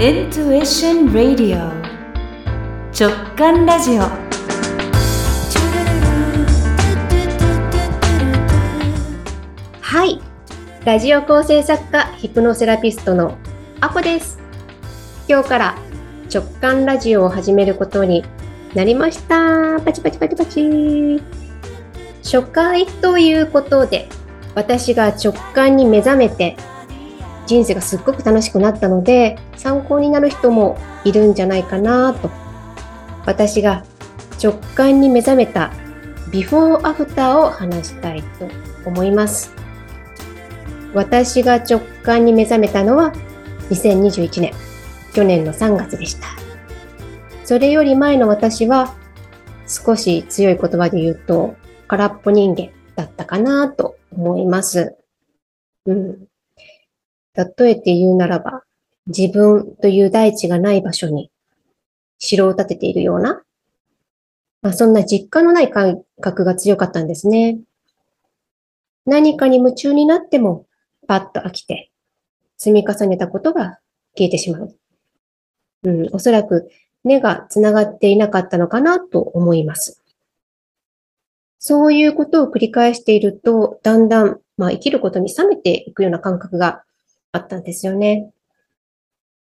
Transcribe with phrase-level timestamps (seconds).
[0.00, 1.70] Intuition Radio
[2.90, 4.04] 直感ラジオ
[9.82, 10.18] はい。
[10.86, 13.36] ラジオ構成作家、ヒプノセラピストの
[13.82, 14.38] アポです。
[15.28, 15.78] 今日から
[16.34, 18.24] 直感ラジオを始めることに
[18.74, 19.78] なりました。
[19.84, 21.22] パチパチパチパチ。
[22.22, 24.08] 初回ということで、
[24.54, 26.56] 私が直感に目覚めて、
[27.50, 32.30] 人生がすっごく楽しくなったので、参考になる人もいるんじゃないかなと。
[33.26, 33.84] 私が
[34.40, 35.72] 直感に目覚めた
[36.30, 38.48] ビフォーアフターを話したいと
[38.86, 39.52] 思います。
[40.94, 43.12] 私が直感に目覚めたのは
[43.70, 44.52] 2021年、
[45.12, 46.28] 去年の3月でした。
[47.44, 48.94] それより前の私は
[49.66, 51.56] 少し強い言葉で言うと
[51.88, 54.94] 空っぽ人間だったかなと思います。
[55.86, 56.29] うん。
[57.34, 58.62] 例えて言うならば、
[59.06, 61.30] 自分という大地がない場所に
[62.18, 63.42] 城を建てているような、
[64.62, 67.58] まあ、そんな実感のない感覚が強かったんですね。
[69.06, 70.66] 何かに夢中になっても
[71.08, 71.90] パッと飽きて
[72.56, 73.78] 積み重ねたことが
[74.16, 74.76] 消えてしまう。
[75.84, 76.70] うん、おそらく
[77.04, 80.02] 根がつながっていなかったのかなと思います。
[81.58, 86.84] そういうことを繰り返していると、だんだん、まあ、生きることに冷めていくような感覚が
[87.32, 88.30] あったんですよね。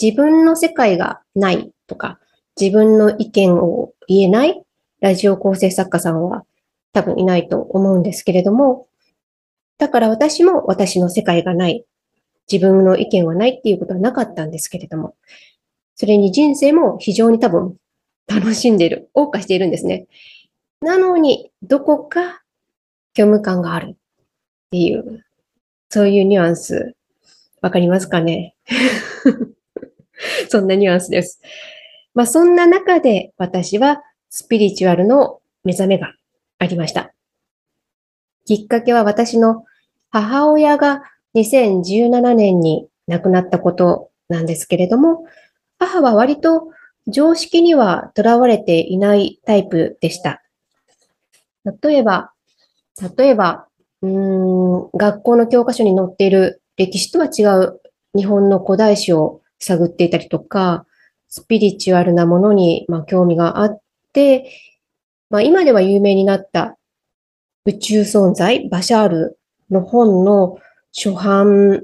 [0.00, 2.18] 自分の世界がないとか、
[2.60, 4.62] 自分の意見を言えない
[5.00, 6.44] ラジオ構成作家さんは
[6.92, 8.86] 多分いないと思うんですけれども、
[9.78, 11.84] だから私も私の世界がない、
[12.50, 15.14] 自分の意見はないっていうことはなかったんですけれども、
[15.94, 17.76] それに人生も非常に多分
[18.26, 20.06] 楽しんでいる、謳歌しているんですね。
[20.80, 22.42] なのに、どこか
[23.16, 23.94] 虚無感があるっ
[24.70, 25.24] ていう、
[25.90, 26.94] そういうニュアンス、
[27.62, 28.54] わかりますかね？
[30.50, 31.40] そんなニュアンスです。
[32.14, 36.14] まあそんな中で私はスピリチュアルの目覚めが
[36.58, 37.14] ありました。
[38.44, 39.64] きっかけは私の
[40.10, 41.02] 母親が
[41.34, 45.24] 2017年に亡くなったことなんですけれども、
[45.78, 46.68] 母は割と
[47.08, 50.42] 常識にはとらわれていないタイプでした。
[51.82, 52.32] 例えば、
[53.16, 53.66] 例えば、
[54.02, 57.80] うん、学校の教科書に載っている歴史とは違う
[58.16, 60.84] 日本の古代史を探っていたりとか、
[61.28, 63.80] スピリチュアルなものに、ま、興味があっ
[64.12, 64.50] て、
[65.30, 66.76] まあ、今では有名になった
[67.64, 69.38] 宇宙存在、バシャール
[69.70, 70.58] の本の
[70.92, 71.82] 初版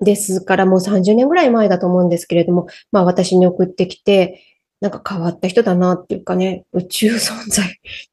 [0.00, 4.42] ですからもう30年ぐらい前だと思うんですけれども、まあ私に送ってきて、
[4.80, 7.70] なんか変わった人だなっていうかね、宇宙存在っ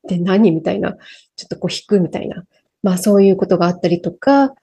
[0.07, 0.97] て何みたいな、
[1.35, 2.43] ちょっとこう引くみたいな、
[2.81, 4.53] まあそういうことがあったりとか、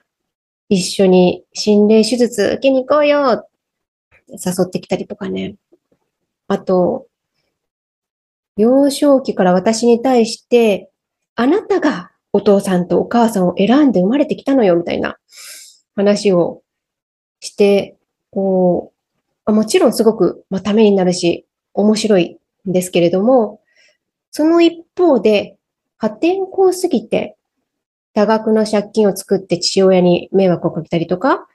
[0.71, 3.45] 一緒に心霊手術受けに行こうよ
[4.29, 5.55] 誘ってきたりとかね。
[6.47, 7.07] あと、
[8.55, 10.89] 幼少期から私に対して、
[11.35, 15.17] あなたがお父さんとお母さんを選んで生まれてきたのよ、みたいな
[15.93, 16.61] 話を
[17.41, 17.97] して、
[18.29, 18.93] こ
[19.45, 23.59] う、もちろんすごく、まあ、ためになるし、面白いんですけれども、
[24.31, 25.57] その一方で、
[25.97, 27.35] 破天荒すぎて、
[28.13, 31.47] 多額の借金を作って父親に迷惑をかけたりとか、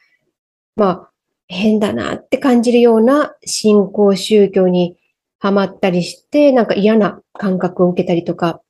[0.77, 1.11] まあ、
[1.49, 4.97] 変だなって感じるような信仰宗教に
[5.39, 8.63] ハマったりして、なんか嫌な感覚を受けたりとか、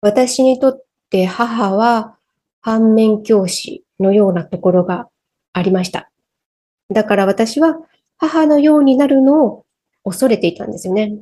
[0.00, 2.16] 私にとって母は
[2.60, 5.08] 反面教師のようなところが
[5.52, 6.10] ありました。
[6.92, 7.76] だから私は
[8.16, 9.64] 母のようになるのを
[10.04, 11.16] 恐れていたんですよね。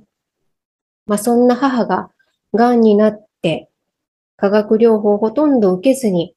[1.07, 2.11] まあそんな母が
[2.55, 3.69] 癌になって
[4.43, 6.35] 化学療法をほとんど受けずに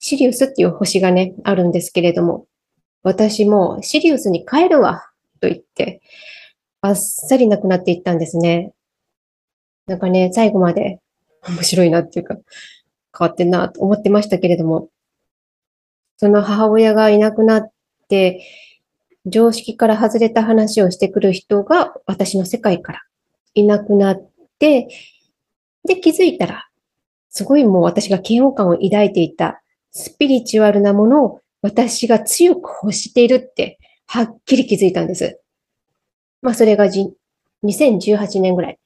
[0.00, 2.46] シリウスっていう星がね、あるんですけれども、
[3.02, 5.08] 私もシリウスに帰るわ
[5.40, 6.02] と言って
[6.82, 8.74] あっさり亡くなっていったんですね。
[9.86, 11.00] なんかね、最後まで
[11.48, 14.90] 面白いなっていうか変わってんなと思ってましたけれども、
[16.18, 17.72] その母親がいなくなっ
[18.10, 18.46] て、
[19.24, 23.02] 常識から外れた話をしてくる人が私の世界から
[23.54, 24.88] いなくなって、
[25.86, 26.68] で、気づいたら、
[27.34, 29.60] すごいもう私が嫌悪感を抱いていた
[29.90, 35.40] スピリチュアルなものを私が強く欲しているって、はっきり気づいたんです。
[36.42, 37.12] まあ、それがじ
[37.64, 38.78] 2018年ぐらい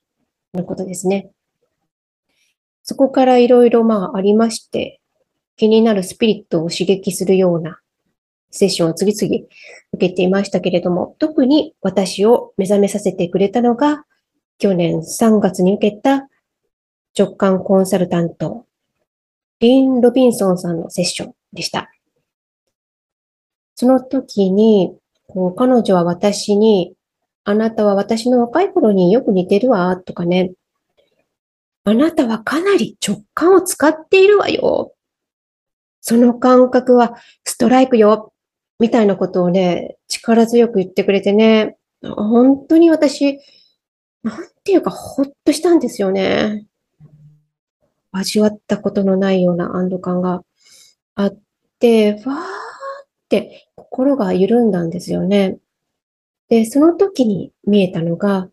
[0.55, 1.31] のことですね。
[2.83, 5.01] そこからいろいろまあありまして、
[5.57, 7.81] 気になるスピリットを刺激するような
[8.51, 9.47] セッションを次々
[9.93, 14.05] 受けていましたけれども、特に私を目覚めさせてくれたのが、
[14.59, 16.31] 去年3月に受けた
[17.19, 18.67] 直感コンサルタント、
[19.61, 21.91] リン・ロビンソンさんのセッションでした。
[23.75, 26.95] その時に、こう彼女は私に、
[27.45, 30.53] あなたは私の若い頃によく似てるわ、とかね。
[31.85, 34.95] あなたはかなり直感を使っているわよ。
[36.01, 38.33] その感覚はストライクよ。
[38.79, 43.41] みたいなことをね、力強く言ってくれてね、本当に私、
[44.23, 46.67] なんていうかほっとしたんですよね。
[48.13, 50.43] 味わったことのないような安堵感が
[51.15, 51.39] あっ
[51.79, 55.59] て、わーって心が緩んだんですよね。
[56.49, 58.49] で、その時に見えたのが、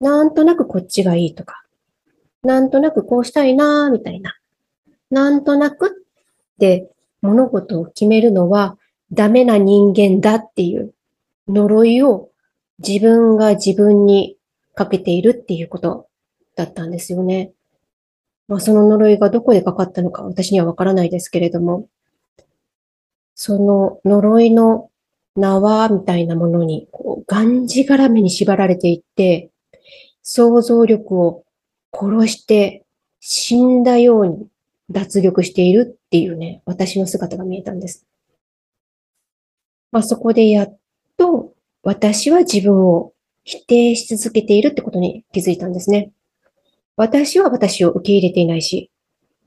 [0.00, 1.64] なんとなくこっちがいいとか、
[2.42, 4.36] なんとなくこうしたいなーみたいな。
[5.10, 5.90] なんとなくっ
[6.58, 6.90] て
[7.20, 8.78] 物事を決めるのは
[9.12, 10.94] ダメな人間だっていう
[11.48, 12.30] 呪いを
[12.78, 14.36] 自分が自分に
[14.74, 16.06] かけているっていうこと
[16.56, 17.52] だったんですよね。
[18.50, 21.86] まあ、その呪いがどこでかかったのか私にはわからないですけれども、
[23.36, 24.90] その呪いの
[25.36, 29.50] 縄みたいなものにこうがんじがらめに縛られていって、
[30.24, 31.44] 想像力を
[31.92, 32.84] 殺して
[33.20, 34.48] 死んだように
[34.90, 38.04] 脱力しているっていうね、私の姿が見えたんです。
[39.92, 40.76] まあ、そこでやっ
[41.16, 41.52] と
[41.84, 43.12] 私は自分を
[43.44, 46.10] 否定し続けているってことに気づいたんですね。
[47.00, 48.90] 私は私を受け入れていないし、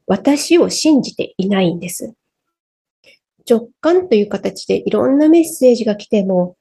[0.08, 2.16] 私を信じていないんです。
[3.48, 6.58] 直感という形でいろんなメッセージが来ても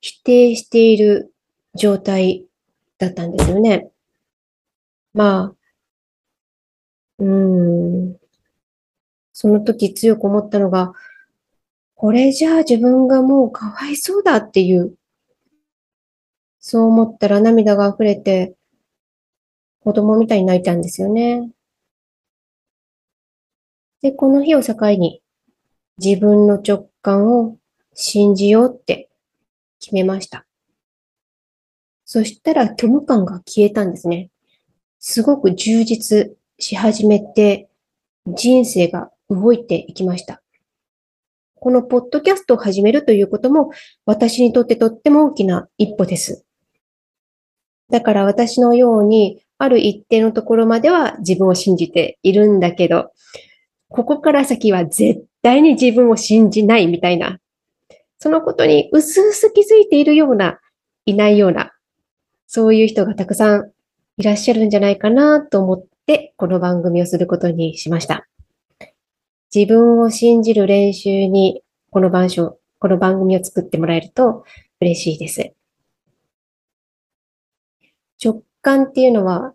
[0.00, 1.32] 否定している
[1.76, 2.46] 状態
[2.98, 3.90] だったんですよね。
[5.14, 5.54] まあ、
[7.20, 8.16] うーん。
[9.32, 10.94] その時強く思ったのが、
[11.94, 14.96] これじゃあ自分がもうかわいそうだっていう、
[16.58, 18.57] そう思ったら涙が溢れて、
[19.80, 21.50] 子供みたいに泣いたんですよね。
[24.02, 25.22] で、この日を境に
[25.98, 27.56] 自分の直感を
[27.94, 29.08] 信じようって
[29.80, 30.46] 決めました。
[32.04, 34.30] そしたら虚無感が消えたんですね。
[34.98, 37.68] すごく充実し始めて、
[38.26, 40.42] 人生が動いていきました。
[41.60, 43.72] このポッドキャストを始めるということも
[44.06, 46.44] 私にとってとっても大きな一歩です。
[47.90, 53.10] だから私のようにある一定のところまでは自分を信じているんだけど、
[53.88, 57.38] ここから先は絶対に自分を信じないみたいな、
[58.18, 60.60] そのことに薄々気づいているような、
[61.06, 61.72] いないような、
[62.46, 63.72] そういう人がたくさん
[64.16, 68.28] いらっしゃるんじゃないかなと思って、この番組をすることにしました。
[69.54, 74.44] 自分を信じる練習に、この番書、この番組を作ってもらえると
[74.80, 75.52] 嬉しいです。
[78.22, 79.54] 直感っていうのは、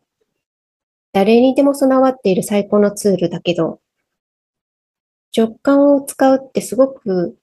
[1.12, 3.80] 誰にでも備わっている最高のツールだけど、
[5.38, 7.38] 直感を使うってすごく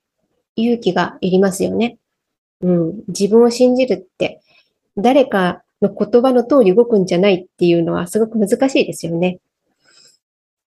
[0.56, 1.98] 勇気がいりますよね。
[2.60, 3.02] うん。
[3.06, 4.40] 自分を信じるって、
[4.96, 9.38] 誰かの言葉の通り動くんじゃないっていうのはすごく難しいですよね。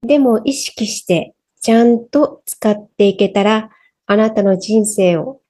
[0.03, 3.71] でも意識してちゃんと使っていけたら、
[4.05, 5.41] あなたの人生を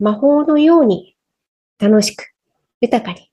[0.00, 1.14] 魔法のように
[1.78, 2.32] 楽しく、
[2.80, 3.30] 豊かに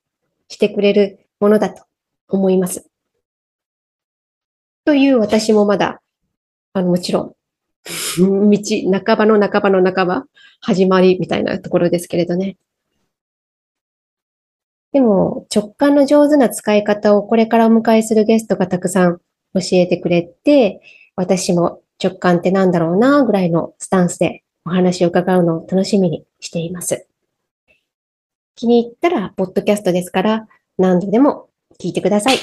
[0.49, 1.83] してくれるものだと
[2.27, 2.89] 思います。
[4.85, 6.01] という私もまだ、
[6.73, 7.35] あの、もちろん、
[8.49, 8.61] 道、
[9.05, 10.25] 半ばの半ばの半ば、
[10.59, 12.57] 始まりみたいなところですけれどね。
[14.91, 19.17] でも、直感の上手な使い方をこれからお迎えするゲストがたくさん
[19.53, 20.81] 教えてくれて、
[21.15, 27.07] 私も直感ってなんだろうな、ぐらいのスタンスでお話を伺うのを楽しみにしています。
[28.55, 30.47] 気に入ったら、ポッドキャストですから、
[30.77, 31.49] 何度でも
[31.81, 32.37] 聞いてください。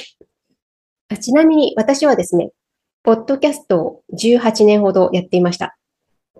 [1.08, 2.50] あちなみに私はですね、
[3.02, 5.76] ポッドキャストを18年ほどやっていました。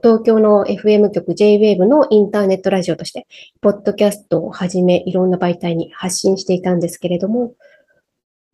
[0.03, 3.27] 東京の FM 局 JWAVE のインターネットラジオとして、
[3.61, 7.55] ポッドキャストをはじめいろんな媒体に発信していたんですけれども、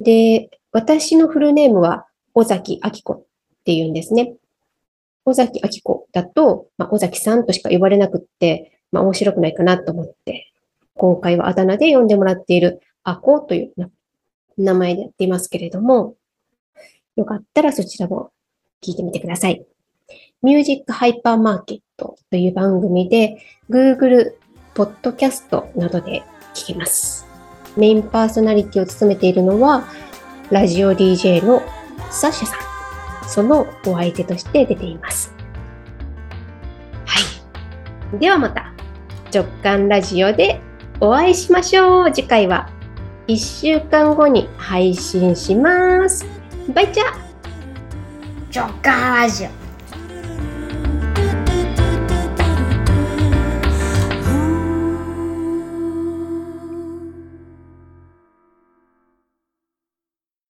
[0.01, 3.25] で、私のフルネームは尾崎明子っ
[3.65, 4.35] ていうんですね。
[5.25, 10.53] 尾崎明子だと、まあ、尾崎さんとしか呼ばれなくって、まあ、面白くないかなと思って、
[10.95, 13.91] 今回はあだ名で呼んでもらっているあこという
[14.57, 16.15] 名前でやっていますけれども、
[17.17, 18.31] よかったらそちらも
[18.83, 19.65] 聞いてみてください。
[20.43, 23.39] ミュージックハイパーマーケットという番組で
[23.69, 24.33] Google
[24.75, 26.23] ポッドキャストなどで
[26.55, 27.27] 聞けます。
[27.77, 29.85] メインパーソナリティを務めているのは
[30.51, 31.63] ラジオ DJ の
[32.11, 33.29] サッシャさん。
[33.29, 35.35] そのお相手として出ています。
[37.05, 37.21] は
[38.15, 38.19] い。
[38.19, 38.73] ではまた
[39.33, 40.61] 直感ラジオで
[41.01, 42.13] お会いしましょう。
[42.13, 42.69] 次回は
[43.31, 46.27] 1週間後に配信します。
[46.75, 47.05] バイチャ
[48.53, 49.60] 直感ラジオ